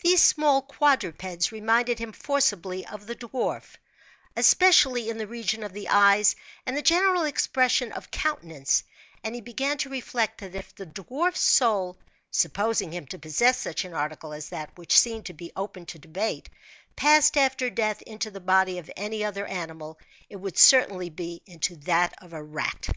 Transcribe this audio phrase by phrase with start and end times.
[0.00, 3.74] These small quadrupeds reminded him forcibly of the dwarf,
[4.36, 6.34] especially in the region of the eyes
[6.66, 8.82] and the general expression of countenance;
[9.22, 11.96] and he began to reflect that if the dwarf's soul
[12.32, 16.50] (supposing him to possess such an article as that, which seemed open to debate)
[16.96, 21.76] passed after death into the body of any other animal, it would certainly be into
[21.76, 22.88] that of a rat.